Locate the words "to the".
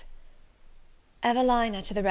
1.83-1.99